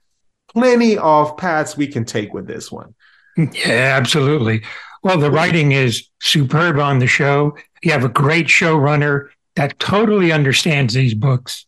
plenty 0.53 0.97
of 0.97 1.37
paths 1.37 1.77
we 1.77 1.87
can 1.87 2.03
take 2.03 2.33
with 2.33 2.47
this 2.47 2.71
one. 2.71 2.93
Yeah, 3.37 3.95
absolutely. 3.97 4.63
Well, 5.03 5.17
the 5.17 5.31
writing 5.31 5.71
is 5.71 6.09
superb 6.21 6.77
on 6.77 6.99
the 6.99 7.07
show. 7.07 7.55
You 7.81 7.93
have 7.93 8.03
a 8.03 8.09
great 8.09 8.47
showrunner 8.47 9.29
that 9.55 9.79
totally 9.79 10.33
understands 10.33 10.93
these 10.93 11.13
books 11.13 11.65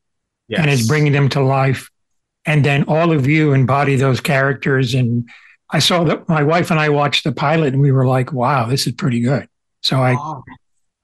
and 0.57 0.69
is 0.69 0.87
bringing 0.87 1.11
them 1.13 1.29
to 1.29 1.41
life. 1.41 1.89
And 2.45 2.63
then 2.65 2.83
all 2.87 3.11
of 3.11 3.27
you 3.27 3.53
embody 3.53 3.95
those 3.95 4.19
characters. 4.19 4.93
And 4.93 5.29
I 5.69 5.79
saw 5.79 6.03
that 6.05 6.27
my 6.27 6.43
wife 6.43 6.71
and 6.71 6.79
I 6.79 6.89
watched 6.89 7.23
the 7.23 7.31
pilot 7.31 7.73
and 7.73 7.81
we 7.81 7.91
were 7.91 8.07
like, 8.07 8.33
wow, 8.33 8.65
this 8.65 8.87
is 8.87 8.93
pretty 8.93 9.19
good. 9.21 9.47
So 9.83 9.97
I, 10.01 10.15
Oh, 10.17 10.43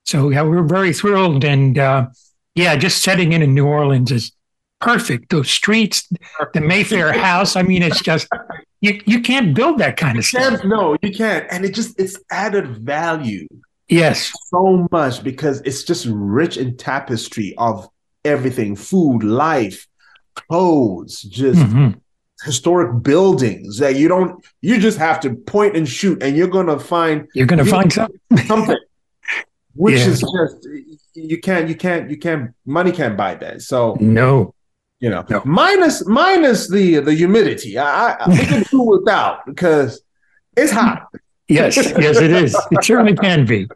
so 0.06 0.30
yeah, 0.30 0.44
we 0.44 0.50
were 0.56 0.64
very 0.64 0.94
thrilled. 0.94 1.44
And 1.44 1.78
uh, 1.78 2.08
yeah, 2.56 2.76
just 2.76 3.04
setting 3.04 3.34
in 3.34 3.42
in 3.42 3.54
New 3.54 3.68
Orleans 3.68 4.12
is 4.12 4.32
perfect. 4.82 5.30
Those 5.30 5.50
streets, 5.50 6.08
the 6.54 6.62
Mayfair 6.62 7.12
house. 7.20 7.56
I 7.56 7.62
mean, 7.62 7.84
it's 7.84 8.02
just, 8.02 8.28
you, 8.82 9.00
you 9.06 9.22
can't 9.22 9.54
build 9.56 9.80
that 9.80 9.98
kind 9.98 10.18
of 10.18 10.26
stuff. 10.26 10.64
no, 10.64 10.98
you 11.02 11.12
can't. 11.12 11.46
And 11.52 11.66
it 11.66 11.74
just 11.76 12.00
it's 12.00 12.18
added 12.32 12.78
value 12.78 13.48
Yes. 13.90 14.34
so 14.50 14.88
much 14.92 15.24
because 15.24 15.62
it's 15.62 15.84
just 15.84 16.08
rich 16.10 16.58
in 16.58 16.76
tapestry 16.78 17.54
of 17.58 17.88
everything, 18.28 18.76
food, 18.76 19.24
life, 19.24 19.88
clothes, 20.36 21.22
just 21.22 21.60
Mhm. 21.60 21.96
historic 22.46 23.02
buildings 23.04 23.80
that 23.80 23.96
you 23.96 24.08
don't 24.08 24.46
you 24.62 24.80
just 24.80 25.00
have 25.00 25.20
to 25.22 25.30
point 25.34 25.76
and 25.76 25.88
shoot 25.90 26.22
and 26.22 26.38
you're 26.38 26.48
gonna 26.58 26.78
find 26.80 27.28
You're 27.34 27.48
going 27.48 27.64
to 27.66 27.72
find 27.78 27.92
something. 27.92 28.20
something 28.46 28.78
which 29.74 30.00
Yeah. 30.00 30.08
is 30.12 30.20
just 30.22 30.58
you 31.16 31.40
can't 31.48 31.68
you 31.70 31.76
can't 31.76 32.10
you 32.12 32.18
can't 32.18 32.52
money 32.66 32.92
can't 32.92 33.18
buy 33.18 33.34
that. 33.36 33.62
So 33.64 33.98
No. 34.00 34.54
you 35.00 35.10
know 35.10 35.24
No. 35.30 35.42
minus 35.46 36.06
minus 36.06 36.70
the 36.70 37.00
the 37.00 37.14
humidity. 37.14 37.72
I, 37.80 38.14
I 38.22 38.30
we 38.30 38.38
can 38.52 38.64
do 38.70 38.82
without 38.82 39.46
because 39.48 40.02
it's 40.56 40.72
hot. 40.72 41.00
Yes, 41.50 41.78
yes, 41.78 42.18
it 42.20 42.32
is. 42.44 42.54
It 42.72 42.84
certainly 42.84 43.16
can 43.16 43.46
be. 43.46 43.70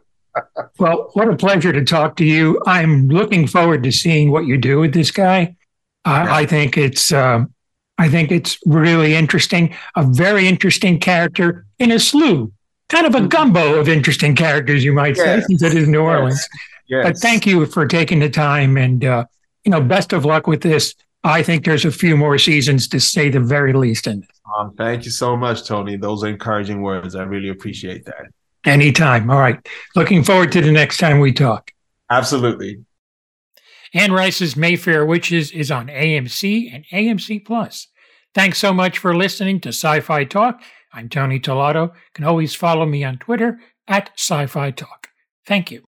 Well, 0.78 1.10
what 1.12 1.28
a 1.28 1.36
pleasure 1.36 1.72
to 1.72 1.84
talk 1.84 2.16
to 2.16 2.24
you. 2.24 2.60
I'm 2.66 3.08
looking 3.08 3.46
forward 3.46 3.82
to 3.82 3.92
seeing 3.92 4.30
what 4.30 4.46
you 4.46 4.56
do 4.56 4.80
with 4.80 4.94
this 4.94 5.10
guy. 5.10 5.56
Uh, 6.04 6.26
I 6.28 6.46
think 6.46 6.76
it's, 6.76 7.12
uh, 7.12 7.44
I 7.98 8.08
think 8.08 8.32
it's 8.32 8.58
really 8.66 9.14
interesting. 9.14 9.74
A 9.94 10.04
very 10.04 10.48
interesting 10.48 10.98
character 10.98 11.66
in 11.78 11.92
a 11.92 11.98
slew, 11.98 12.52
kind 12.88 13.06
of 13.06 13.14
a 13.14 13.26
gumbo 13.26 13.78
of 13.78 13.88
interesting 13.88 14.34
characters, 14.34 14.82
you 14.82 14.92
might 14.92 15.16
say, 15.16 15.40
since 15.42 15.62
it 15.62 15.74
is 15.74 15.86
New 15.86 16.00
Orleans. 16.00 16.48
Yes. 16.88 17.04
But 17.06 17.18
thank 17.18 17.46
you 17.46 17.64
for 17.66 17.86
taking 17.86 18.18
the 18.18 18.28
time, 18.28 18.76
and 18.76 19.04
uh, 19.04 19.24
you 19.64 19.70
know, 19.70 19.80
best 19.80 20.12
of 20.12 20.24
luck 20.24 20.46
with 20.46 20.62
this. 20.62 20.94
I 21.24 21.42
think 21.42 21.64
there's 21.64 21.84
a 21.84 21.92
few 21.92 22.16
more 22.16 22.36
seasons 22.36 22.88
to 22.88 22.98
say 22.98 23.28
the 23.28 23.38
very 23.40 23.72
least 23.72 24.06
in 24.08 24.20
this. 24.20 24.40
Um, 24.58 24.74
thank 24.76 25.04
you 25.04 25.10
so 25.10 25.36
much, 25.36 25.64
Tony. 25.64 25.96
Those 25.96 26.24
are 26.24 26.28
encouraging 26.28 26.82
words. 26.82 27.14
I 27.14 27.22
really 27.22 27.48
appreciate 27.48 28.04
that. 28.06 28.26
Anytime. 28.64 29.30
All 29.30 29.38
right. 29.38 29.58
Looking 29.96 30.22
forward 30.22 30.52
to 30.52 30.60
the 30.60 30.70
next 30.70 30.98
time 30.98 31.18
we 31.18 31.32
talk. 31.32 31.72
Absolutely. 32.10 32.84
Anne 33.94 34.12
Rice's 34.12 34.56
Mayfair 34.56 35.04
Witches 35.04 35.50
is 35.50 35.70
on 35.70 35.88
AMC 35.88 36.72
and 36.72 36.84
AMC 36.92 37.44
Plus. 37.44 37.88
Thanks 38.34 38.58
so 38.58 38.72
much 38.72 38.98
for 38.98 39.14
listening 39.16 39.60
to 39.60 39.70
Sci 39.70 40.00
Fi 40.00 40.24
Talk. 40.24 40.62
I'm 40.92 41.08
Tony 41.08 41.40
Tolato. 41.40 41.88
You 41.88 42.00
can 42.14 42.24
always 42.24 42.54
follow 42.54 42.86
me 42.86 43.02
on 43.04 43.18
Twitter 43.18 43.58
at 43.88 44.10
Sci 44.16 44.46
Fi 44.46 44.70
Talk. 44.70 45.08
Thank 45.46 45.70
you. 45.70 45.80